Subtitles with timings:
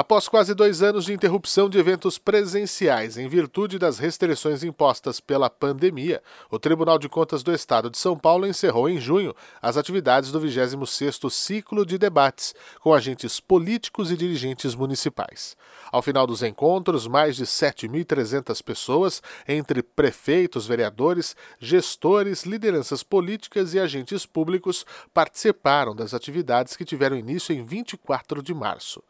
[0.00, 5.50] Após quase dois anos de interrupção de eventos presenciais em virtude das restrições impostas pela
[5.50, 10.30] pandemia, o Tribunal de Contas do Estado de São Paulo encerrou em junho as atividades
[10.30, 15.56] do 26º ciclo de debates com agentes políticos e dirigentes municipais.
[15.90, 23.80] Ao final dos encontros, mais de 7.300 pessoas, entre prefeitos, vereadores, gestores, lideranças políticas e
[23.80, 29.02] agentes públicos, participaram das atividades que tiveram início em 24 de março.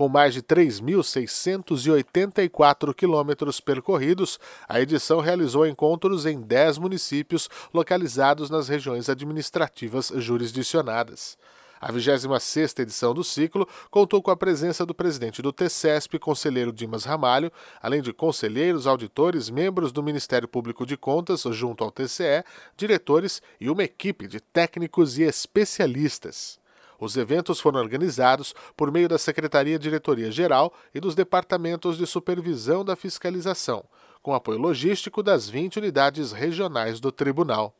[0.00, 8.66] Com mais de 3.684 quilômetros percorridos, a edição realizou encontros em 10 municípios localizados nas
[8.66, 11.36] regiões administrativas jurisdicionadas.
[11.78, 17.04] A 26ª edição do ciclo contou com a presença do presidente do TCESP, conselheiro Dimas
[17.04, 22.42] Ramalho, além de conselheiros, auditores, membros do Ministério Público de Contas junto ao TCE,
[22.74, 26.59] diretores e uma equipe de técnicos e especialistas.
[27.00, 32.84] Os eventos foram organizados por meio da Secretaria Diretoria Geral e dos Departamentos de Supervisão
[32.84, 33.82] da Fiscalização,
[34.22, 37.74] com apoio logístico das 20 unidades regionais do Tribunal.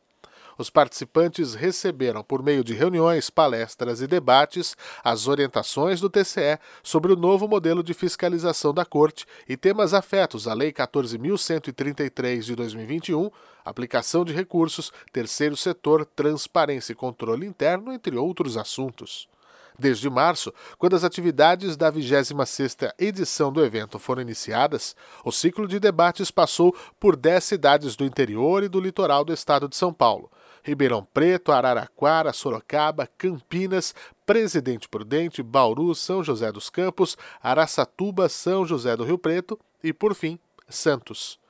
[0.60, 7.10] Os participantes receberam, por meio de reuniões, palestras e debates, as orientações do TCE sobre
[7.10, 13.30] o novo modelo de fiscalização da Corte e temas afetos à Lei 14.133 de 2021,
[13.64, 19.30] aplicação de recursos, terceiro setor, transparência e controle interno, entre outros assuntos.
[19.78, 24.94] Desde março, quando as atividades da 26ª edição do evento foram iniciadas,
[25.24, 29.66] o ciclo de debates passou por 10 cidades do interior e do litoral do estado
[29.66, 30.30] de São Paulo.
[30.62, 33.94] Ribeirão Preto, Araraquara, Sorocaba, Campinas,
[34.24, 40.14] Presidente Prudente, Bauru, São José dos Campos, Araçatuba, São José do Rio Preto e, por
[40.14, 40.38] fim,
[40.68, 41.40] Santos.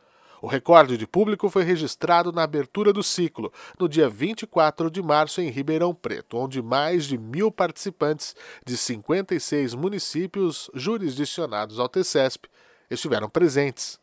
[0.43, 5.43] O recorde de público foi registrado na abertura do ciclo, no dia 24 de março,
[5.43, 12.49] em Ribeirão Preto, onde mais de mil participantes de 56 municípios jurisdicionados ao TCESP
[12.91, 14.01] estiveram presentes.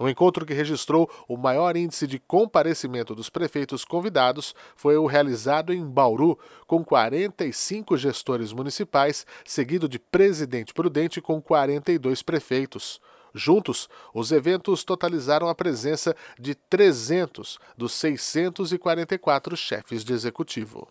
[0.00, 5.74] O encontro que registrou o maior índice de comparecimento dos prefeitos convidados foi o realizado
[5.74, 12.98] em Bauru, com 45 gestores municipais, seguido de Presidente Prudente com 42 prefeitos.
[13.34, 20.88] Juntos, os eventos totalizaram a presença de 300 dos 644 chefes de executivo.